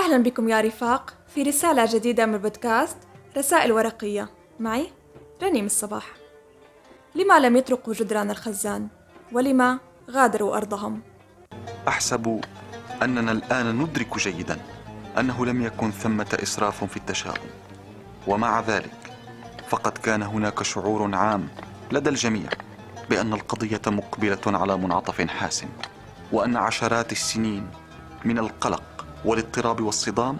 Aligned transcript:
أهلا 0.00 0.18
بكم 0.18 0.48
يا 0.48 0.60
رفاق 0.60 1.14
في 1.34 1.42
رسالة 1.42 1.94
جديدة 1.94 2.26
من 2.26 2.38
بودكاست 2.38 2.96
رسائل 3.36 3.72
ورقية. 3.72 4.30
معي 4.60 4.92
رنيم 5.42 5.66
الصباح. 5.66 6.06
لما 7.14 7.38
لم 7.38 7.56
يطرقوا 7.56 7.94
جدران 7.94 8.30
الخزان؟ 8.30 8.88
ولما 9.32 9.78
غادروا 10.10 10.56
أرضهم؟ 10.56 11.00
أحسب 11.88 12.40
أننا 13.02 13.32
الآن 13.32 13.78
ندرك 13.78 14.18
جيدا 14.18 14.58
أنه 15.18 15.46
لم 15.46 15.62
يكن 15.62 15.90
ثمة 15.90 16.38
إسراف 16.42 16.84
في 16.84 16.96
التشاؤم. 16.96 17.50
ومع 18.26 18.60
ذلك 18.60 19.12
فقد 19.68 19.98
كان 19.98 20.22
هناك 20.22 20.62
شعور 20.62 21.14
عام 21.14 21.48
لدى 21.92 22.10
الجميع 22.10 22.50
بأن 23.10 23.32
القضية 23.32 23.82
مقبلة 23.86 24.40
على 24.46 24.76
منعطف 24.76 25.20
حاسم 25.20 25.68
وأن 26.32 26.56
عشرات 26.56 27.12
السنين 27.12 27.70
من 28.24 28.38
القلق 28.38 28.99
والاضطراب 29.24 29.80
والصدام 29.80 30.38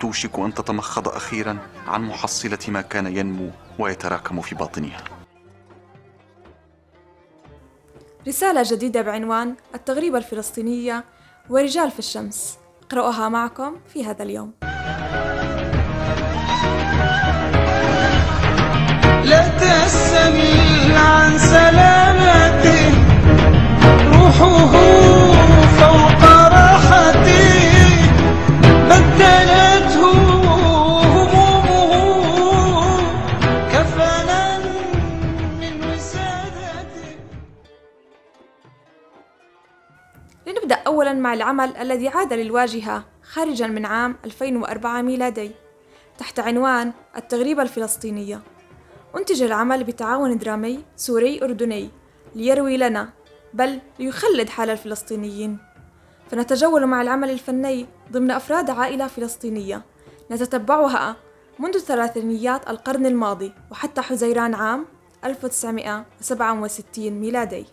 توشك 0.00 0.38
أن 0.38 0.54
تتمخض 0.54 1.08
أخيرا 1.08 1.58
عن 1.86 2.02
محصلة 2.02 2.58
ما 2.68 2.80
كان 2.80 3.16
ينمو 3.16 3.50
ويتراكم 3.78 4.40
في 4.40 4.54
باطنها. 4.54 5.04
رسالة 8.28 8.62
جديدة 8.66 9.02
بعنوان 9.02 9.54
التغريبة 9.74 10.18
الفلسطينية 10.18 11.04
ورجال 11.50 11.90
في 11.90 11.98
الشمس. 11.98 12.58
أقرأها 12.82 13.28
معكم 13.28 13.76
في 13.92 14.04
هذا 14.04 14.22
اليوم. 14.22 14.52
لا 19.24 19.48
تسأل 19.48 20.36
عن 20.96 21.38
سلامته 21.38 22.92
روحه 24.12 24.95
العمل 41.34 41.76
الذي 41.76 42.08
عاد 42.08 42.32
للواجهة 42.32 43.04
خارجا 43.22 43.66
من 43.66 43.86
عام 43.86 44.16
2004 44.24 45.02
ميلادي 45.02 45.50
تحت 46.18 46.40
عنوان 46.40 46.92
التغريبة 47.16 47.62
الفلسطينية. 47.62 48.42
أنتج 49.16 49.42
العمل 49.42 49.84
بتعاون 49.84 50.38
درامي 50.38 50.84
سوري 50.96 51.44
أردني 51.44 51.90
ليروي 52.34 52.76
لنا 52.76 53.08
بل 53.54 53.80
ليخلد 53.98 54.48
حال 54.48 54.70
الفلسطينيين. 54.70 55.58
فنتجول 56.30 56.86
مع 56.86 57.02
العمل 57.02 57.30
الفني 57.30 57.86
ضمن 58.12 58.30
أفراد 58.30 58.70
عائلة 58.70 59.06
فلسطينية 59.06 59.82
نتتبعها 60.30 61.16
منذ 61.58 61.78
ثلاثينيات 61.78 62.70
القرن 62.70 63.06
الماضي 63.06 63.52
وحتى 63.70 64.00
حزيران 64.00 64.54
عام 64.54 64.86
1967 65.24 67.10
ميلادي. 67.10 67.66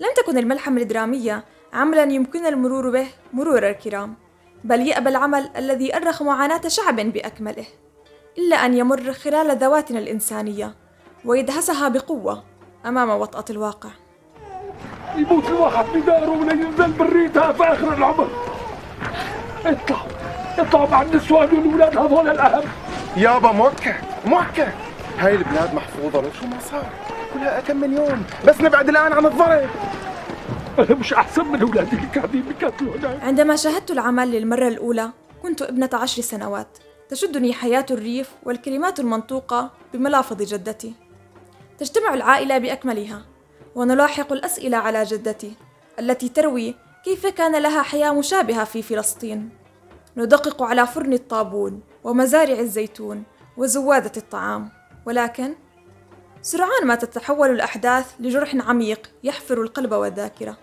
لم 0.00 0.08
تكن 0.16 0.38
الملحمة 0.38 0.82
الدرامية 0.82 1.44
عملا 1.74 2.02
يمكن 2.02 2.46
المرور 2.46 2.90
به 2.90 3.06
مرور 3.32 3.68
الكرام. 3.68 4.14
بل 4.64 4.80
يأبى 4.80 5.08
العمل 5.08 5.50
الذي 5.56 5.96
أرخ 5.96 6.22
معاناة 6.22 6.68
شعب 6.68 6.96
بأكمله. 6.96 7.66
إلا 8.38 8.56
أن 8.56 8.74
يمر 8.74 9.12
خلال 9.12 9.58
ذواتنا 9.58 9.98
الإنسانية 9.98 10.74
ويدهسها 11.24 11.88
بقوة 11.88 12.44
أمام 12.86 13.10
وطأة 13.10 13.44
الواقع. 13.50 13.88
يموت 15.16 15.48
الواحد 15.48 15.84
بداره 15.94 16.30
ولا 16.30 16.52
ينزل 16.52 16.92
بريتها 16.92 17.52
في 17.52 17.64
آخر 17.64 17.94
العمر. 17.94 18.28
اطلع 19.66 20.02
اطلع 20.58 20.86
مع 20.86 21.02
النسوان 21.02 21.48
والولاد 21.56 21.98
هذول 21.98 22.28
الأهم. 22.28 22.68
يابا 23.16 23.52
موكل 23.52 23.94
موكل 24.26 24.68
هاي 25.18 25.34
البلاد 25.34 25.74
محفوظة 25.74 26.20
لو 26.20 26.32
شو 26.40 26.46
ما 26.46 26.60
صار 26.70 26.86
كلها 27.34 27.60
كم 27.60 27.76
من 27.76 27.92
يوم. 27.92 28.24
بس 28.46 28.60
نبعد 28.60 28.88
الآن 28.88 29.12
عن 29.12 29.26
الضرب. 29.26 29.68
أنا 30.78 30.94
مش 30.94 31.12
أحسن 31.14 31.44
من 31.44 31.60
أولادي 31.62 31.96
اللي 31.96 32.06
قاعدين 32.06 32.42
بيقتلوا 32.42 32.96
هناك 32.96 33.22
عندما 33.22 33.56
شاهدت 33.56 33.90
العمل 33.90 34.30
للمرة 34.30 34.68
الأولى 34.68 35.10
كنت 35.42 35.62
ابنة 35.62 35.90
عشر 35.92 36.22
سنوات. 36.22 36.78
تشدني 37.08 37.52
حياة 37.52 37.86
الريف 37.90 38.30
والكلمات 38.42 39.00
المنطوقة 39.00 39.70
بملافظ 39.94 40.42
جدتي. 40.42 40.94
تجتمع 41.78 42.14
العائلة 42.14 42.58
بأكملها 42.58 43.22
ونلاحق 43.74 44.32
الأسئلة 44.32 44.76
على 44.76 45.04
جدتي 45.04 45.52
التي 45.98 46.28
تروي 46.28 46.74
كيف 47.04 47.26
كان 47.26 47.62
لها 47.62 47.82
حياة 47.82 48.14
مشابهة 48.14 48.64
في 48.64 48.82
فلسطين. 48.82 49.50
ندقق 50.16 50.62
على 50.62 50.86
فرن 50.86 51.12
الطابون 51.12 51.80
ومزارع 52.04 52.58
الزيتون 52.58 53.22
وزوادة 53.56 54.12
الطعام. 54.16 54.70
ولكن 55.06 55.54
سرعان 56.44 56.86
ما 56.86 56.94
تتحول 56.94 57.50
الأحداث 57.50 58.14
لجرح 58.20 58.54
عميق 58.54 59.10
يحفر 59.22 59.62
القلب 59.62 59.92
والذاكرة. 59.92 60.56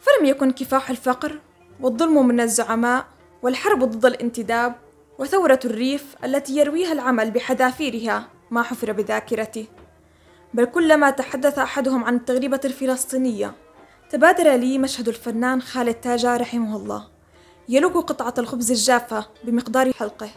فلم 0.00 0.26
يكن 0.26 0.50
كفاح 0.50 0.90
الفقر 0.90 1.40
والظلم 1.80 2.26
من 2.26 2.40
الزعماء 2.40 3.06
والحرب 3.42 3.84
ضد 3.84 4.06
الانتداب 4.06 4.74
وثورة 5.18 5.60
الريف 5.64 6.16
التي 6.24 6.56
يرويها 6.56 6.92
العمل 6.92 7.30
بحذافيرها 7.30 8.28
ما 8.50 8.62
حفر 8.62 8.92
بذاكرتي 8.92 9.68
بل 10.54 10.64
كلما 10.64 11.10
تحدث 11.10 11.58
أحدهم 11.58 12.04
عن 12.04 12.16
التغريبة 12.16 12.60
الفلسطينية 12.64 13.54
تبادر 14.10 14.54
لي 14.54 14.78
مشهد 14.78 15.08
الفنان 15.08 15.62
خالد 15.62 15.94
تاجة 15.94 16.36
رحمه 16.36 16.76
الله 16.76 17.08
يلوك 17.68 17.96
قطعة 17.96 18.34
الخبز 18.38 18.70
الجافة 18.70 19.26
بمقدار 19.44 19.92
حلقه 19.92 20.30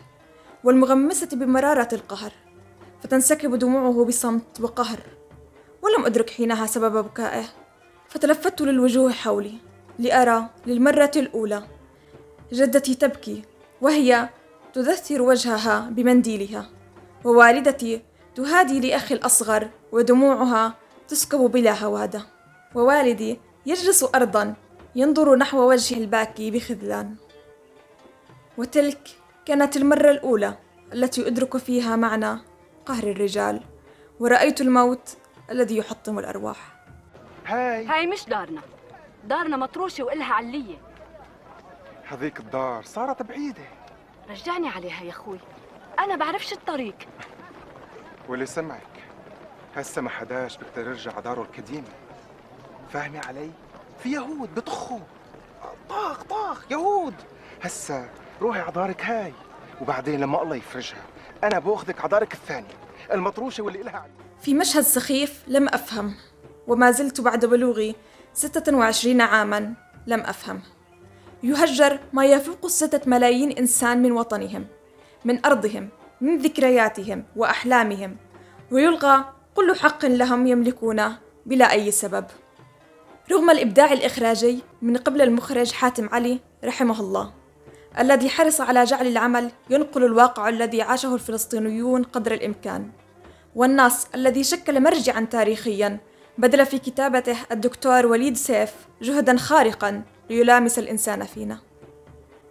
والمغمسة 0.64 1.28
بمرارة 1.34 1.90
القهر. 1.94 2.43
فتنسكب 3.04 3.56
دموعه 3.56 4.06
بصمت 4.06 4.62
وقهر 4.62 5.00
ولم 5.82 6.06
أدرك 6.06 6.30
حينها 6.30 6.66
سبب 6.66 7.06
بكائه 7.06 7.44
فتلفت 8.08 8.62
للوجوه 8.62 9.12
حولي 9.12 9.54
لأرى 10.00 10.50
للمرة 10.66 11.12
الأولى 11.16 11.64
جدتي 12.54 12.96
تبكي 12.96 13.42
وهي 13.82 14.30
تدثر 14.74 15.22
وجهها 15.22 15.90
بمنديلها 15.90 16.70
ووالدتي 17.26 18.02
تهادي 18.36 18.80
لأخي 18.80 19.16
الأصغر 19.16 19.70
ودموعها 19.92 20.74
تسكب 21.08 21.40
بلا 21.40 21.84
هوادة 21.84 22.26
ووالدي 22.76 23.40
يجلس 23.66 24.06
أرضا 24.16 24.54
ينظر 24.96 25.36
نحو 25.36 25.70
وجه 25.70 25.98
الباكي 25.98 26.52
بخذلان. 26.52 27.16
وتلك 28.58 29.10
كانت 29.46 29.78
المرة 29.78 30.12
الأولى 30.12 30.54
التي 30.94 31.28
أدرك 31.28 31.58
فيها 31.58 31.96
معنى 31.96 32.53
قهر 32.86 33.04
الرجال 33.04 33.62
ورأيت 34.20 34.62
الموت 34.62 35.18
الذي 35.50 35.78
يحطم 35.78 36.20
الأرواح. 36.20 36.58
هاي. 37.46 37.86
هاي 37.86 38.08
مش 38.08 38.26
دارنا. 38.26 38.62
دارنا 39.24 39.58
مطروشة 39.58 40.04
وإلها 40.04 40.34
علية. 40.34 40.78
هذيك 42.08 42.40
الدار 42.40 42.84
صارت 42.84 43.22
بعيدة. 43.22 43.64
رجعني 44.30 44.70
عليها 44.70 45.04
يا 45.04 45.10
أخوي. 45.10 45.40
أنا 46.00 46.16
بعرفش 46.16 46.54
الطريق. 46.54 46.96
واللي 48.30 48.46
سمعك 48.46 49.04
هسه 49.76 50.02
ما 50.02 50.10
حداش 50.10 50.58
بيقدر 50.58 50.82
يرجع 50.88 51.20
داره 51.20 51.42
القديمة. 51.42 51.88
فاهمة 52.90 53.20
علي؟ 53.28 53.52
في 54.00 54.12
يهود 54.12 54.56
بطخوا. 54.56 55.00
طاخ 55.90 56.24
طاخ 56.24 56.72
يهود. 56.72 57.16
هسه 57.62 58.10
روحي 58.42 58.60
على 58.60 58.72
دارك 58.72 59.06
هاي 59.06 59.34
وبعدين 59.82 60.20
لما 60.20 60.42
الله 60.42 60.56
يفرجها. 60.56 61.04
أنا 61.44 61.60
بأخذك 61.60 62.00
على 62.00 62.10
دارك 62.10 62.34
الثانية 62.34 62.68
المطروشة 63.14 63.64
واللي 63.64 63.82
إلها 63.82 63.98
علي 63.98 64.12
في 64.42 64.54
مشهد 64.54 64.84
سخيف 64.84 65.44
لم 65.48 65.68
أفهم 65.68 66.16
وما 66.68 66.92
زلت 66.92 67.22
بعد 67.22 67.46
بلوغي 67.46 67.96
26 68.34 69.22
عاما 69.22 69.74
لم 70.08 70.20
أفهم. 70.20 70.62
يهجر 71.44 72.00
ما 72.14 72.26
يفوق 72.26 72.66
الستة 72.66 73.10
ملايين 73.10 73.52
إنسان 73.52 74.02
من 74.02 74.12
وطنهم 74.12 74.68
من 75.26 75.46
أرضهم 75.46 75.90
من 76.22 76.38
ذكرياتهم 76.38 77.26
وأحلامهم 77.36 78.18
ويلغى 78.72 79.26
كل 79.56 79.76
حق 79.76 80.06
لهم 80.06 80.48
يملكونه 80.48 81.20
بلا 81.46 81.72
أي 81.72 81.92
سبب. 81.92 82.26
رغم 83.32 83.50
الإبداع 83.50 83.94
الإخراجي 83.94 84.60
من 84.82 84.98
قبل 84.98 85.22
المخرج 85.22 85.72
حاتم 85.72 86.10
علي 86.10 86.40
رحمه 86.64 87.00
الله. 87.00 87.34
الذي 88.00 88.30
حرص 88.30 88.62
على 88.62 88.84
جعل 88.84 89.08
العمل 89.08 89.52
ينقل 89.70 90.04
الواقع 90.04 90.50
الذي 90.50 90.82
عاشه 90.82 91.16
الفلسطينيون 91.16 92.04
قدر 92.04 92.32
الإمكان. 92.34 92.90
والنص 93.56 94.08
الذي 94.16 94.44
شكل 94.44 94.82
مرجعا 94.82 95.28
تاريخيا 95.32 96.00
بذل 96.38 96.66
في 96.66 96.80
كتابته 96.80 97.38
الدكتور 97.52 98.06
وليد 98.06 98.38
سيف 98.38 98.74
جهدا 99.02 99.38
خارقا 99.38 100.04
ليلامس 100.30 100.80
الإنسان 100.80 101.24
فينا. 101.24 101.60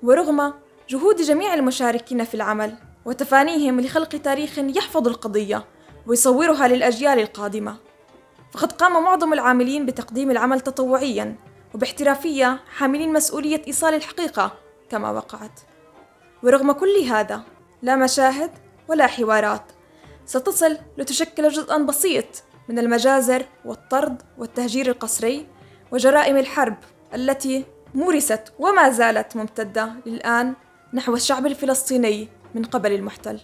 ورغم 0.03 0.53
جهود 0.89 1.17
جميع 1.17 1.55
المشاركين 1.55 2.25
في 2.25 2.35
العمل 2.35 2.75
وتفانيهم 3.05 3.81
لخلق 3.81 4.09
تاريخ 4.09 4.59
يحفظ 4.59 5.09
القضية 5.09 5.65
ويصورها 6.07 6.69
للأجيال 6.69 7.19
القادمة 7.19 7.77
فقد 8.53 8.73
قام 8.73 9.05
معظم 9.05 9.33
العاملين 9.33 9.87
بتقديم 9.87 10.31
العمل 10.31 10.61
تطوعيا 10.61 11.37
وباحترافية 11.75 12.61
حاملين 12.77 13.13
مسؤولية 13.13 13.63
إيصال 13.67 13.95
الحقيقة 13.95 14.53
كما 14.93 15.11
وقعت. 15.11 15.61
ورغم 16.43 16.73
كل 16.73 16.97
هذا 17.11 17.43
لا 17.83 17.97
مشاهد 17.97 18.51
ولا 18.89 19.07
حوارات. 19.07 19.63
ستصل 20.27 20.79
لتشكل 20.99 21.49
جزءا 21.49 21.79
بسيط 21.79 22.27
من 22.69 22.79
المجازر 22.79 23.47
والطرد 23.65 24.23
والتهجير 24.39 24.87
القسري 24.87 25.47
وجرائم 25.93 26.37
الحرب 26.37 26.77
التي 27.15 27.65
مورست 27.95 28.53
وما 28.59 28.91
زالت 28.91 29.37
ممتدة 29.37 29.93
للآن 30.07 30.55
نحو 30.95 31.15
الشعب 31.15 31.47
الفلسطيني 31.47 32.29
من 32.55 32.65
قبل 32.65 32.93
المحتل. 32.93 33.41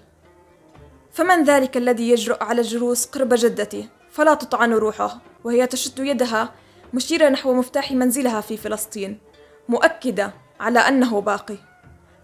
فمن 1.12 1.44
ذلك 1.44 1.76
الذي 1.76 2.10
يجرؤ 2.10 2.44
على 2.44 2.60
الجلوس 2.60 3.06
قرب 3.06 3.34
جدته؟ 3.34 3.88
فلا 4.10 4.34
تطعن 4.34 4.72
روحه 4.72 5.20
وهي 5.44 5.66
تشد 5.66 5.98
يدها 5.98 6.54
مشيرة 6.94 7.28
نحو 7.28 7.52
مفتاح 7.52 7.92
منزلها 7.92 8.40
في 8.40 8.56
فلسطين 8.56 9.18
مؤكدة 9.68 10.32
على 10.60 10.78
أنه 10.78 11.20
باقي. 11.20 11.56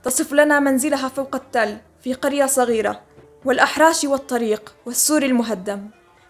تصف 0.03 0.33
لنا 0.33 0.61
منزلها 0.61 1.09
فوق 1.09 1.35
التل 1.35 1.79
في 2.01 2.15
قرية 2.15 2.47
صغيرة 2.47 3.01
والأحراش 3.45 4.05
والطريق 4.05 4.75
والسور 4.87 5.23
المهدم 5.23 5.89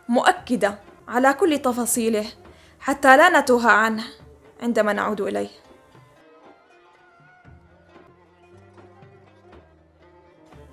مؤكدة 0.09 0.79
على 1.09 1.33
كل 1.33 1.59
تفاصيله 1.59 2.27
حتى 2.81 3.17
لا 3.17 3.41
نتوه 3.41 3.71
عنه 3.71 4.05
عندما 4.62 4.93
نعود 4.93 5.21
إليه. 5.21 5.49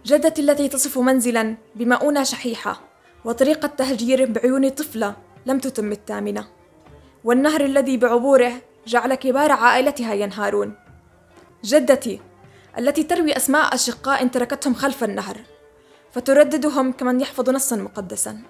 جدتي 0.06 0.42
التي 0.42 0.68
تصف 0.68 0.98
منزلا 0.98 1.56
بمؤونة 1.76 2.24
شحيحة 2.24 2.82
وطريقة 3.26 3.68
تهجير 3.68 4.32
بعيون 4.32 4.70
طفلة 4.70 5.16
لم 5.46 5.60
تتم 5.60 5.92
الثامنة 5.92 6.48
والنهر 7.24 7.62
الذي 7.62 7.98
بعبوره 7.98 8.54
جعل 8.88 9.16
كبار 9.16 9.52
عائلتها 9.52 10.14
ينهارون. 10.14 10.81
جدتي 11.64 12.22
التي 12.78 13.04
تروي 13.04 13.38
أسماء 13.38 13.76
أشقاء 13.76 14.28
تركتهم 14.28 14.74
خلف 14.74 15.04
النهر 15.04 15.38
فترددهم 16.12 16.92
كمن 16.92 17.22
يحفظ 17.22 17.50
نصا 17.50 17.76
مقدسا. 17.76 18.42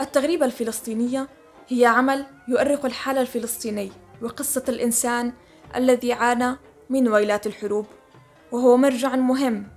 التغريبة 0.00 0.46
الفلسطينية 0.46 1.28
هي 1.68 1.86
عمل 1.86 2.26
يؤرخ 2.48 2.84
الحال 2.84 3.18
الفلسطيني 3.18 3.92
وقصة 4.22 4.64
الإنسان 4.68 5.32
الذي 5.76 6.12
عانى 6.12 6.56
من 6.90 7.08
ويلات 7.08 7.46
الحروب 7.46 7.86
وهو 8.52 8.76
مرجع 8.76 9.16
مهم 9.16 9.68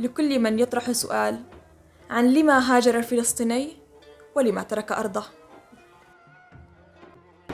لكل 0.00 0.38
من 0.38 0.58
يطرح 0.58 0.92
سؤال 0.92 1.42
عن 2.10 2.34
لما 2.34 2.76
هاجر 2.76 2.98
الفلسطيني 2.98 3.76
ولما 4.34 4.62
ترك 4.62 4.92
أرضه. 4.92 5.24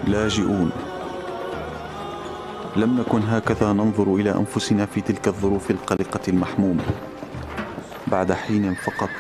لاجئون. 0.06 0.91
لم 2.76 3.00
نكن 3.00 3.22
هكذا 3.22 3.72
ننظر 3.72 4.14
إلى 4.14 4.34
أنفسنا 4.34 4.86
في 4.86 5.00
تلك 5.00 5.28
الظروف 5.28 5.70
القلقة 5.70 6.20
المحمومة. 6.28 6.84
بعد 8.06 8.32
حين 8.32 8.74
فقط 8.74 9.10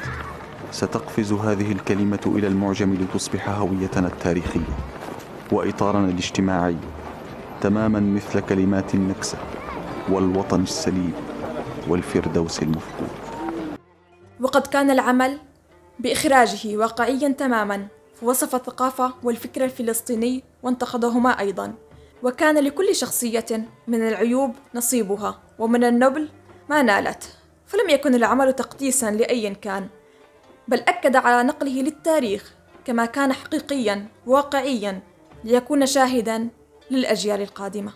ستقفز 0.70 1.32
هذه 1.32 1.72
الكلمة 1.72 2.20
إلى 2.26 2.46
المعجم 2.46 2.94
لتصبح 2.94 3.48
هويتنا 3.48 4.06
التاريخية 4.06 4.76
وإطارنا 5.52 6.08
الاجتماعي 6.08 6.76
تماما 7.60 8.00
مثل 8.00 8.40
كلمات 8.40 8.94
النكسة 8.94 9.38
والوطن 10.08 10.62
السليم 10.62 11.12
والفردوس 11.88 12.62
المفقود. 12.62 13.08
وقد 14.40 14.66
كان 14.66 14.90
العمل 14.90 15.38
بإخراجه 15.98 16.76
واقعيا 16.76 17.28
تماما 17.28 17.86
فوصف 18.20 18.54
الثقافة 18.54 19.14
والفكر 19.22 19.64
الفلسطيني 19.64 20.44
وانتقدهما 20.62 21.40
أيضا. 21.40 21.74
وكان 22.22 22.58
لكل 22.58 22.96
شخصية 22.96 23.68
من 23.86 24.08
العيوب 24.08 24.54
نصيبها 24.74 25.42
ومن 25.58 25.84
النبل 25.84 26.28
ما 26.70 26.82
نالت 26.82 27.24
فلم 27.66 27.90
يكن 27.90 28.14
العمل 28.14 28.52
تقديسا 28.52 29.10
لأي 29.10 29.54
كان 29.54 29.88
بل 30.68 30.78
أكد 30.78 31.16
على 31.16 31.42
نقله 31.42 31.82
للتاريخ 31.82 32.54
كما 32.84 33.04
كان 33.04 33.32
حقيقيا 33.32 34.06
واقعيا 34.26 35.00
ليكون 35.44 35.86
شاهدا 35.86 36.48
للأجيال 36.90 37.40
القادمة. 37.40 37.92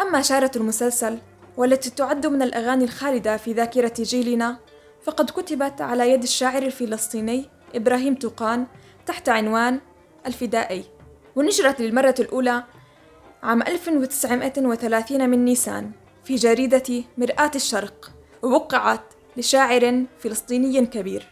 أما 0.00 0.22
شارة 0.22 0.50
المسلسل 0.56 1.18
والتي 1.56 1.90
تعد 1.90 2.26
من 2.26 2.42
الأغاني 2.42 2.84
الخالدة 2.84 3.36
في 3.36 3.52
ذاكرة 3.52 3.94
جيلنا 3.98 4.56
فقد 5.02 5.30
كتبت 5.30 5.80
على 5.80 6.10
يد 6.10 6.22
الشاعر 6.22 6.62
الفلسطيني 6.62 7.48
إبراهيم 7.74 8.14
توقان 8.14 8.66
تحت 9.06 9.28
عنوان 9.28 9.80
الفدائي 10.26 10.84
ونشرت 11.36 11.80
للمرة 11.80 12.14
الأولى 12.20 12.64
عام 13.42 13.62
1930 13.62 15.30
من 15.30 15.44
نيسان 15.44 15.90
في 16.24 16.34
جريدة 16.34 17.04
مرآة 17.18 17.50
الشرق 17.54 18.12
ووقعت 18.42 19.14
لشاعر 19.36 20.04
فلسطيني 20.18 20.86
كبير. 20.86 21.26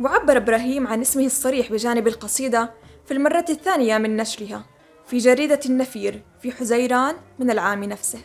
وعبر 0.00 0.36
إبراهيم 0.36 0.86
عن 0.86 1.00
اسمه 1.00 1.26
الصريح 1.26 1.72
بجانب 1.72 2.08
القصيدة 2.08 2.74
في 3.06 3.14
المرة 3.14 3.44
الثانية 3.50 3.98
من 3.98 4.16
نشرها 4.16 4.64
في 5.06 5.18
جريدة 5.18 5.60
النفير 5.66 6.22
في 6.42 6.52
حزيران 6.52 7.16
من 7.38 7.50
العام 7.50 7.84
نفسه. 7.84 8.20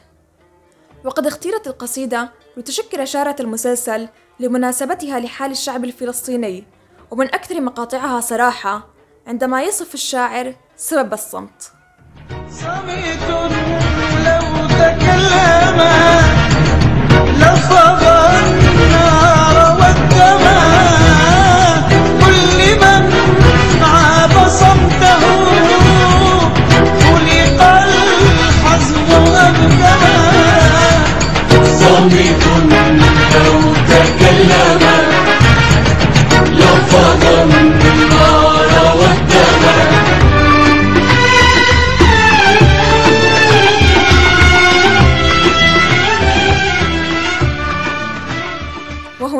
وقد 1.06 1.28
اختيرت 1.28 1.68
القصيدة 1.68 2.32
لتشكل 2.58 3.08
شارة 3.08 3.36
المسلسل 3.40 4.08
لمناسبتها 4.40 5.20
لحال 5.20 5.52
الشعب 5.52 5.86
الفلسطيني 5.86 6.64
ومن 7.12 7.26
أكثر 7.26 7.62
مقاطعها 7.62 8.20
صراحة 8.20 8.88
عندما 9.28 9.64
يصف 9.64 9.94
الشاعر 9.94 10.56
سبب 10.76 11.14
الصمت. 11.14 11.73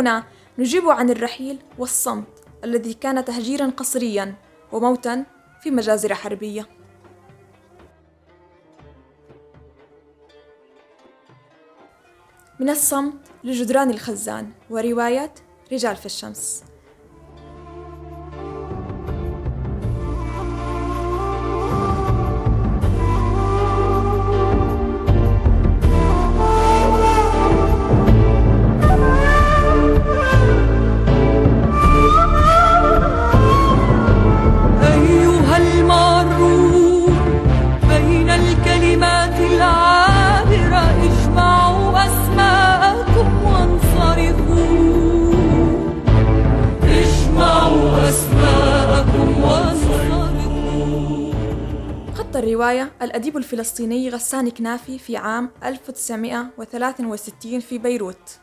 وهنا 0.04 0.24
نجيب 0.60 0.90
عن 0.90 1.10
الرحيل 1.10 1.60
والصمت 1.78 2.28
الذي 2.64 2.94
كان 2.94 3.26
تهجيرا 3.26 3.70
قسريا 3.70 4.36
وموتا 4.72 5.26
في 5.62 5.72
مجازر 5.72 6.14
حربية. 6.14 6.68
من 12.60 12.70
الصمت 12.70 13.28
لجدران 13.44 13.90
الخزان 13.90 14.52
ورواية 14.70 15.34
رجال 15.72 15.96
في 15.96 16.06
الشمس. 16.06 16.64
الأديب 53.02 53.38
الفلسطيني 53.38 54.10
غسان 54.10 54.50
كنافي 54.50 55.00
في 55.00 55.18
عام 55.18 55.50
1963 55.64 57.60
في 57.60 57.78
بيروت. 57.78 58.38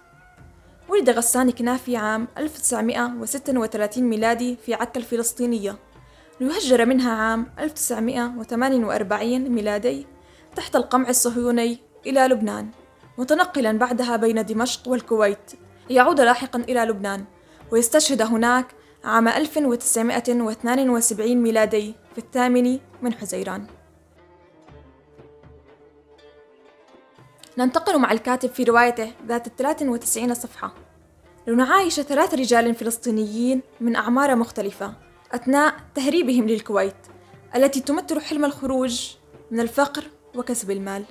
ولد 0.88 1.10
غسان 1.10 1.50
كنافي 1.50 1.96
عام 1.96 2.28
1936 2.38 4.04
ميلادي 4.04 4.56
في 4.66 4.74
عكا 4.74 5.00
الفلسطينية. 5.00 5.78
ليهجر 6.40 6.86
منها 6.86 7.12
عام 7.12 7.46
1948 7.58 9.48
ميلادي 9.48 10.06
تحت 10.56 10.76
القمع 10.76 11.08
الصهيوني 11.08 11.78
إلى 12.06 12.20
لبنان 12.20 12.68
متنقلا 13.18 13.72
بعدها 13.72 14.16
بين 14.16 14.44
دمشق 14.44 14.88
والكويت. 14.88 15.52
ليعود 15.90 16.20
لاحقا 16.20 16.58
إلى 16.58 16.80
لبنان 16.80 17.24
ويستشهد 17.70 18.22
هناك 18.22 18.66
عام 19.04 19.28
1972 19.28 21.36
ميلادي 21.36 21.94
في 22.12 22.18
الثامن 22.18 22.78
من 23.02 23.14
حزيران. 23.14 23.79
ننتقل 27.60 27.98
مع 27.98 28.12
الكاتب 28.12 28.50
في 28.50 28.64
روايته 28.64 29.12
ذات 29.26 29.46
الثلاث 29.46 29.82
وتسعين 29.82 30.34
صفحة. 30.34 30.74
لنعايش 31.46 32.00
ثلاث 32.00 32.34
رجال 32.34 32.74
فلسطينيين 32.74 33.62
من 33.80 33.96
أعمار 33.96 34.36
مختلفة 34.36 34.94
أثناء 35.32 35.74
تهريبهم 35.94 36.48
للكويت 36.48 36.96
التي 37.54 37.80
تمثل 37.80 38.20
حلم 38.20 38.44
الخروج 38.44 39.10
من 39.50 39.60
الفقر 39.60 40.04
وكسب 40.34 40.70
المال. 40.70 41.04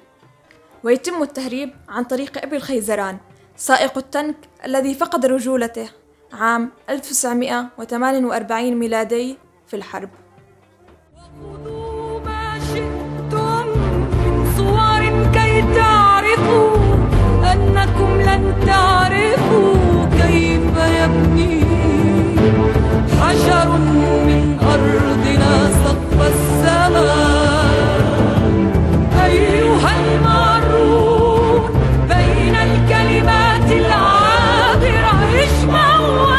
ويتم 0.84 1.24
التهريب 1.24 1.74
عن 1.90 2.04
طريق 2.04 2.44
أبي 2.44 2.56
الخيزران 2.56 3.18
سائق 3.56 3.98
التنك 3.98 4.36
الذي 4.66 4.94
فقد 4.94 5.26
رجولته 5.26 5.90
عام 6.34 6.72
1948 6.90 8.76
ميلادي 8.76 9.38
في 9.68 9.76
الحرب. 9.76 10.10
لن 18.40 18.66
تعرفوا 18.66 20.06
كيف 20.22 20.76
يبني 21.00 21.64
حجر 23.22 23.70
من 24.28 24.58
أرضنا 24.62 25.54
سقف 25.84 26.20
السماء. 26.34 28.00
أيها 29.26 29.92
المعرون 30.00 31.62
بين 32.10 32.56
الكلمات 32.56 33.72
العابرة 33.72 35.14
اجمعوا 35.44 36.30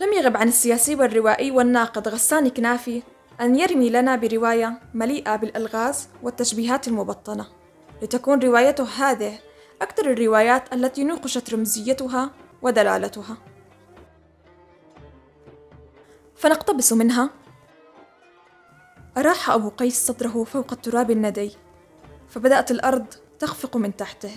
لم 0.00 0.12
يغب 0.12 0.36
عن 0.36 0.48
السياسي 0.48 0.94
والروائي 0.94 1.50
والناقد 1.50 2.08
غسان 2.08 2.48
كنافي. 2.48 3.02
أن 3.40 3.56
يرمي 3.56 3.90
لنا 3.90 4.16
برواية 4.16 4.80
مليئة 4.94 5.36
بالألغاز 5.36 6.08
والتشبيهات 6.22 6.88
المبطنة. 6.88 7.46
لتكون 8.02 8.38
روايته 8.38 8.84
هذه 8.84 9.38
أكثر 9.82 10.10
الروايات 10.10 10.72
التي 10.72 11.04
نوقشت 11.04 11.54
رمزيتها 11.54 12.30
ودلالتها. 12.62 13.36
فنقتبس 16.36 16.92
منها. 16.92 17.30
أراح 19.16 19.50
أبو 19.50 19.68
قيس 19.68 20.06
صدره 20.06 20.44
فوق 20.44 20.72
التراب 20.72 21.10
الندي 21.10 21.56
فبدأت 22.28 22.70
الأرض 22.70 23.06
تخفق 23.38 23.76
من 23.76 23.96
تحته. 23.96 24.30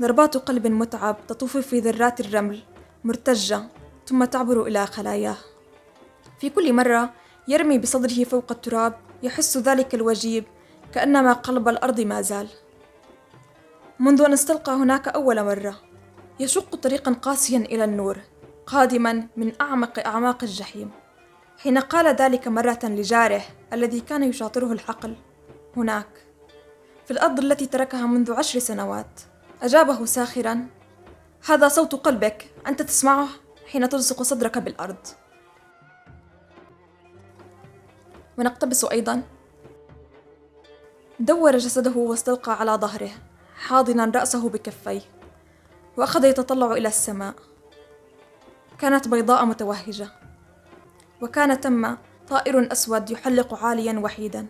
ضربات 0.00 0.36
قلب 0.36 0.66
متعب 0.66 1.16
تطوف 1.28 1.56
في 1.56 1.80
ذرات 1.80 2.20
الرمل 2.20 2.62
مرتجة 3.04 3.62
ثم 4.06 4.24
تعبر 4.24 4.62
إلى 4.62 4.86
خلاياه. 4.86 5.36
في 6.40 6.50
كل 6.50 6.72
مرة 6.72 7.12
يرمي 7.48 7.78
بصدره 7.78 8.24
فوق 8.24 8.52
التراب 8.52 8.94
يحس 9.22 9.56
ذلك 9.56 9.94
الوجيب 9.94 10.44
كأنما 10.92 11.32
قلب 11.32 11.68
الأرض 11.68 12.00
ما 12.00 12.22
زال. 12.22 12.48
منذ 13.98 14.22
أن 14.22 14.32
استلقى 14.32 14.72
هناك 14.72 15.08
أول 15.08 15.44
مرة 15.44 15.80
يشق 16.40 16.76
طريقا 16.76 17.12
قاسيا 17.12 17.58
إلى 17.58 17.84
النور 17.84 18.18
قادما 18.66 19.26
من 19.36 19.52
أعمق 19.60 20.06
أعماق 20.06 20.44
الجحيم. 20.44 20.90
حين 21.58 21.78
قال 21.78 22.16
ذلك 22.16 22.48
مرة 22.48 22.78
لجاره 22.84 23.42
الذي 23.72 24.00
كان 24.00 24.22
يشاطره 24.22 24.72
الحقل 24.72 25.16
هناك 25.76 26.08
في 27.04 27.10
الأرض 27.10 27.38
التي 27.38 27.66
تركها 27.66 28.06
منذ 28.06 28.32
عشر 28.32 28.58
سنوات 28.58 29.20
أجابه 29.62 30.04
ساخرا 30.04 30.66
هذا 31.48 31.68
صوت 31.68 31.94
قلبك 31.94 32.50
أنت 32.66 32.82
تسمعه 32.82 33.28
حين 33.66 33.88
تلصق 33.88 34.22
صدرك 34.22 34.58
بالأرض. 34.58 35.06
ونقتبس 38.38 38.84
أيضا. 38.84 39.22
دور 41.20 41.56
جسده 41.56 41.96
واستلقى 41.96 42.60
على 42.60 42.72
ظهره 42.72 43.10
حاضنا 43.56 44.12
رأسه 44.14 44.48
بكفيه 44.48 45.00
وأخذ 45.96 46.24
يتطلع 46.24 46.72
إلى 46.72 46.88
السماء. 46.88 47.34
كانت 48.78 49.08
بيضاء 49.08 49.44
متوهجة 49.44 50.08
وكان 51.22 51.60
تم 51.60 51.96
طائر 52.28 52.72
أسود 52.72 53.10
يحلق 53.10 53.64
عاليا 53.64 53.98
وحيدا 53.98 54.46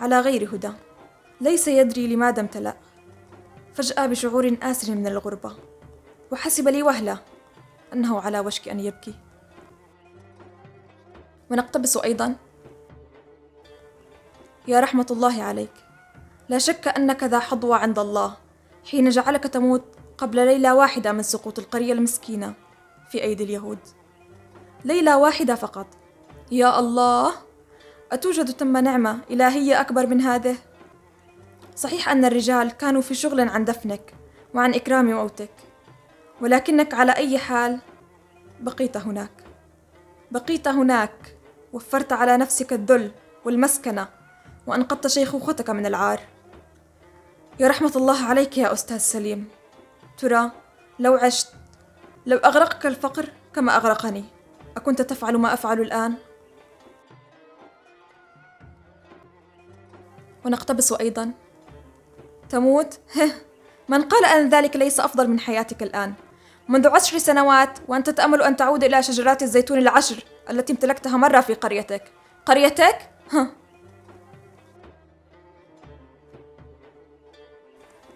على 0.00 0.20
غير 0.20 0.54
هدى. 0.54 0.70
ليس 1.40 1.68
يدري 1.68 2.14
لماذا 2.14 2.40
امتلأ. 2.40 2.76
فجأة 3.74 4.06
بشعور 4.06 4.56
آسر 4.62 4.94
من 4.94 5.06
الغربة 5.06 5.56
وحسب 6.32 6.68
لي 6.68 6.82
وهلة 6.82 7.18
أنه 7.92 8.20
على 8.20 8.40
وشك 8.40 8.68
أن 8.68 8.80
يبكي. 8.80 9.14
ونقتبس 11.50 11.96
أيضا 11.96 12.36
يا 14.68 14.80
رحمة 14.80 15.06
الله 15.10 15.42
عليك. 15.42 15.72
لا 16.48 16.58
شك 16.58 16.88
أنك 16.88 17.24
ذا 17.24 17.38
حظوة 17.38 17.76
عند 17.76 17.98
الله 17.98 18.36
حين 18.90 19.10
جعلك 19.10 19.42
تموت 19.44 19.84
قبل 20.18 20.46
ليلة 20.46 20.74
واحدة 20.74 21.12
من 21.12 21.22
سقوط 21.22 21.58
القرية 21.58 21.92
المسكينة 21.92 22.54
في 23.10 23.22
أيدي 23.22 23.44
اليهود. 23.44 23.78
ليلة 24.84 25.18
واحدة 25.18 25.54
فقط. 25.54 25.86
يا 26.52 26.78
الله 26.78 27.32
أتوجد 28.12 28.52
تم 28.52 28.76
نعمة 28.76 29.18
إلهية 29.30 29.80
أكبر 29.80 30.06
من 30.06 30.20
هذه؟ 30.20 30.56
صحيح 31.76 32.08
أن 32.08 32.24
الرجال 32.24 32.70
كانوا 32.70 33.00
في 33.00 33.14
شغل 33.14 33.40
عن 33.40 33.64
دفنك 33.64 34.14
وعن 34.54 34.74
إكرام 34.74 35.04
موتك 35.04 35.50
ولكنك 36.40 36.94
على 36.94 37.12
أي 37.12 37.38
حال 37.38 37.78
بقيت 38.60 38.96
هناك. 38.96 39.44
بقيت 40.30 40.68
هناك 40.68 41.36
وفرت 41.72 42.12
على 42.12 42.36
نفسك 42.36 42.72
الذل 42.72 43.12
والمسكنة. 43.44 44.17
وأنقذت 44.68 45.06
شيخوختك 45.06 45.70
من 45.70 45.86
العار. 45.86 46.20
يا 47.60 47.68
رحمة 47.68 47.92
الله 47.96 48.24
عليك 48.24 48.58
يا 48.58 48.72
أستاذ 48.72 48.98
سليم. 48.98 49.48
ترى 50.18 50.50
لو 50.98 51.14
عشت 51.14 51.48
لو 52.26 52.36
أغرقك 52.36 52.86
الفقر 52.86 53.28
كما 53.54 53.76
أغرقني. 53.76 54.24
أكنت 54.76 55.02
تفعل 55.02 55.36
ما 55.36 55.54
أفعل 55.54 55.80
الآن؟ 55.80 56.14
ونقتبس 60.44 60.92
أيضا. 60.92 61.32
تموت؟ 62.48 62.98
هه. 63.16 63.30
من 63.88 64.02
قال 64.02 64.24
أن 64.24 64.48
ذلك 64.48 64.76
ليس 64.76 65.00
أفضل 65.00 65.28
من 65.28 65.40
حياتك 65.40 65.82
الآن. 65.82 66.14
منذ 66.68 66.88
عشر 66.88 67.18
سنوات 67.18 67.78
وأنت 67.88 68.10
تأمل 68.10 68.42
أن 68.42 68.56
تعود 68.56 68.84
إلى 68.84 69.02
شجرات 69.02 69.42
الزيتون 69.42 69.78
العشر 69.78 70.24
التي 70.50 70.72
امتلكتها 70.72 71.16
مرة 71.16 71.40
في 71.40 71.54
قريتك. 71.54 72.12
قريتك؟ 72.46 73.10
ها. 73.32 73.57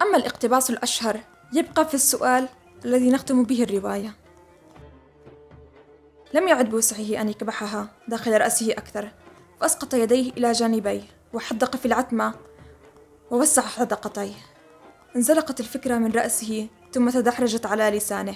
أما 0.03 0.17
الاقتباس 0.17 0.69
الأشهر 0.69 1.19
يبقى 1.53 1.87
في 1.87 1.93
السؤال 1.93 2.47
الذي 2.85 3.09
نختم 3.09 3.43
به 3.43 3.63
الرواية. 3.63 4.15
لم 6.33 6.47
يعد 6.47 6.69
بوسعه 6.69 7.21
أن 7.21 7.29
يكبحها 7.29 7.87
داخل 8.07 8.41
رأسه 8.41 8.71
أكثر 8.71 9.11
فأسقط 9.59 9.93
يديه 9.93 10.31
إلى 10.31 10.51
جانبيه 10.51 11.01
وحدق 11.33 11.75
في 11.75 11.85
العتمة 11.85 12.33
ووسع 13.31 13.61
حدقتيه 13.61 14.33
انزلقت 15.15 15.59
الفكرة 15.59 15.97
من 15.97 16.11
رأسه 16.11 16.67
ثم 16.93 17.09
تدحرجت 17.09 17.65
على 17.65 17.89
لسانه. 17.89 18.35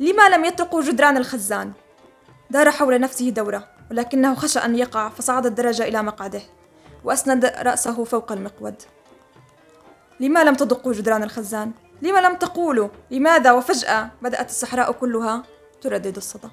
لما 0.00 0.28
لم 0.28 0.44
يطرقوا 0.44 0.82
جدران 0.82 1.16
الخزان؟ 1.16 1.72
دار 2.50 2.70
حول 2.70 3.00
نفسه 3.00 3.30
دورة 3.30 3.68
ولكنه 3.90 4.34
خشى 4.34 4.58
أن 4.58 4.76
يقع 4.76 5.08
فصعد 5.08 5.46
الدرجة 5.46 5.82
إلى 5.82 6.02
مقعده 6.02 6.42
وأسند 7.04 7.44
رأسه 7.44 8.04
فوق 8.04 8.32
المقود. 8.32 8.82
لما 10.20 10.44
لم 10.44 10.54
تدقوا 10.54 10.92
جدران 10.92 11.22
الخزان؟ 11.22 11.72
لما 12.02 12.18
لم 12.18 12.34
تقولوا؟ 12.36 12.88
لماذا؟ 13.10 13.52
وفجأة 13.52 14.10
بدأت 14.22 14.50
الصحراء 14.50 14.92
كلها 14.92 15.42
تردد 15.80 16.16
الصدى 16.16 16.48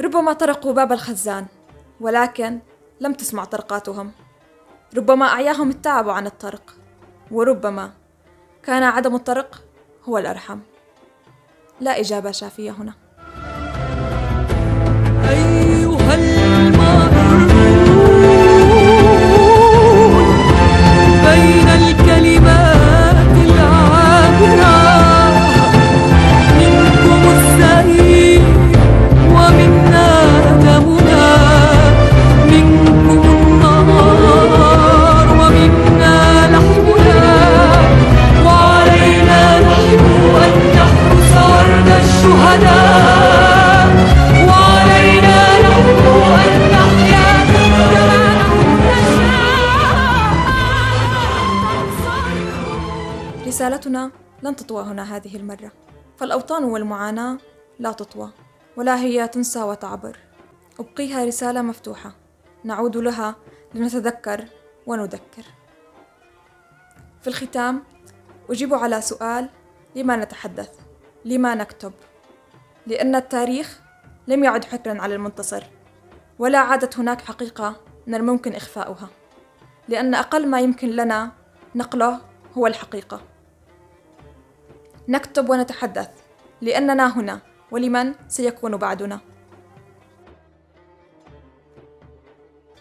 ربما 0.00 0.32
طرقوا 0.32 0.72
باب 0.72 0.92
الخزان 0.92 1.46
ولكن 2.00 2.58
لم 3.00 3.12
تسمع 3.12 3.44
طرقاتهم 3.44 4.12
ربما 4.96 5.26
أعياهم 5.26 5.70
التعب 5.70 6.08
عن 6.08 6.26
الطرق 6.26 6.74
وربما 7.30 7.92
كان 8.62 8.82
عدم 8.82 9.14
الطرق 9.14 9.64
هو 10.04 10.18
الأرحم 10.18 10.58
لا 11.80 12.00
إجابة 12.00 12.30
شافية 12.30 12.70
هنا 12.70 12.94
لن 54.42 54.56
تطوى 54.56 54.82
هنا 54.82 55.16
هذه 55.16 55.36
المرة. 55.36 55.72
فالأوطان 56.16 56.64
والمعاناة 56.64 57.38
لا 57.78 57.92
تطوى 57.92 58.30
ولا 58.76 58.96
هي 58.96 59.28
تنسى 59.28 59.62
وتعبر. 59.62 60.18
أبقيها 60.80 61.24
رسالة 61.24 61.62
مفتوحة 61.62 62.14
نعود 62.64 62.96
لها 62.96 63.34
لنتذكر 63.74 64.44
وندكر. 64.86 65.42
في 67.20 67.26
الختام 67.26 67.82
أجيب 68.50 68.74
على 68.74 69.00
سؤال 69.00 69.48
لما 69.96 70.16
نتحدث؟ 70.16 70.70
لما 71.24 71.54
نكتب؟ 71.54 71.92
لأن 72.86 73.14
التاريخ 73.14 73.80
لم 74.28 74.44
يعد 74.44 74.64
حكرا 74.64 75.02
على 75.02 75.14
المنتصر 75.14 75.64
ولا 76.38 76.58
عادت 76.58 76.98
هناك 76.98 77.20
حقيقة 77.20 77.76
من 78.06 78.14
الممكن 78.14 78.54
إخفاؤها. 78.54 79.08
لأن 79.88 80.14
أقل 80.14 80.46
ما 80.46 80.60
يمكن 80.60 80.88
لنا 80.88 81.32
نقله 81.74 82.20
هو 82.58 82.66
الحقيقة. 82.66 83.20
نكتب 85.08 85.50
ونتحدث. 85.50 86.08
لأننا 86.60 87.18
هنا. 87.18 87.40
ولمن 87.70 88.14
سيكون 88.28 88.76
بعدنا؟ 88.76 89.20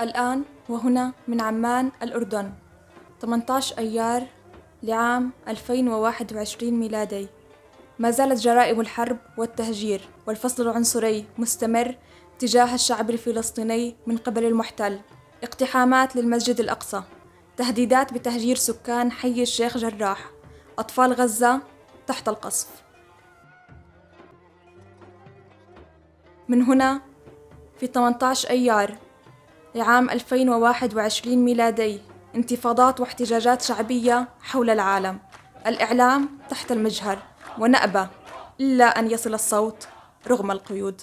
الآن 0.02 0.44
وهنا 0.70 1.14
من 1.28 1.42
عمان 1.42 1.92
الأردن. 2.04 2.54
18 3.22 3.78
أيار 3.78 4.24
لعام 4.84 5.32
2021 5.48 6.74
ميلادي. 6.80 7.28
ما 8.00 8.12
زالت 8.12 8.40
جرائم 8.40 8.82
الحرب 8.82 9.18
والتهجير 9.38 10.02
والفصل 10.28 10.64
العنصري 10.64 11.26
مستمر 11.38 11.96
تجاه 12.40 12.74
الشعب 12.74 13.10
الفلسطيني 13.10 13.96
من 14.08 14.18
قبل 14.18 14.46
المحتل. 14.46 15.00
اقتحامات 15.44 16.16
للمسجد 16.16 16.60
الأقصى. 16.60 17.04
تهديدات 17.58 18.14
بتهجير 18.14 18.56
سكان 18.56 19.12
حي 19.12 19.42
الشيخ 19.42 19.78
جراح. 19.78 20.32
أطفال 20.80 21.14
غزة 21.14 21.77
تحت 22.08 22.30
القصف. 22.30 22.68
من 26.48 26.62
هنا 26.62 27.02
في 27.80 27.88
18 27.88 28.50
أيار 28.50 28.96
لعام 29.76 30.10
2021 30.10 31.38
ميلادي 31.38 32.02
انتفاضات 32.36 33.00
واحتجاجات 33.00 33.62
شعبية 33.62 34.28
حول 34.42 34.70
العالم. 34.70 35.20
الإعلام 35.68 36.30
تحت 36.50 36.72
المجهر 36.72 37.20
ونأبى 37.60 38.08
إلا 38.60 38.86
أن 38.86 39.12
يصل 39.12 39.34
الصوت 39.34 39.88
رغم 40.28 40.52
القيود. 40.52 41.02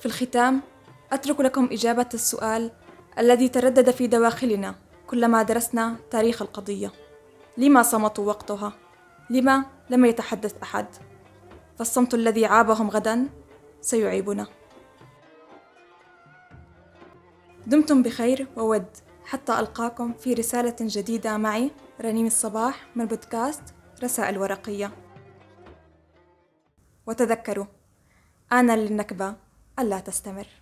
في 0.00 0.06
الختام 0.06 0.60
أترك 1.12 1.40
لكم 1.40 1.68
إجابة 1.72 2.08
السؤال 2.14 2.70
الذي 3.18 3.48
تردد 3.48 3.90
في 3.90 4.06
دواخلنا 4.06 4.74
كلما 5.06 5.42
درسنا 5.42 5.96
تاريخ 6.10 6.42
القضية. 6.42 6.92
لما 7.56 7.82
صمتوا 7.82 8.26
وقتها؟ 8.26 8.72
لما 9.30 9.64
لم 9.90 10.04
يتحدث 10.04 10.54
أحد؟ 10.62 10.86
فالصمت 11.78 12.14
الذي 12.14 12.46
عابهم 12.46 12.90
غدا 12.90 13.28
سيعيبنا. 13.80 14.46
دمتم 17.66 18.02
بخير 18.02 18.48
وود. 18.56 18.86
حتى 19.24 19.60
ألقاكم 19.60 20.12
في 20.12 20.34
رسالة 20.34 20.76
جديدة 20.80 21.36
معي 21.36 21.70
رنيم 22.00 22.26
الصباح 22.26 22.86
من 22.96 23.04
بودكاست 23.06 23.62
رسائل 24.02 24.38
ورقية 24.38 24.90
وتذكروا 27.06 27.66
آن 28.52 28.70
للنكبة 28.70 29.34
ألا 29.78 30.00
تستمر. 30.00 30.61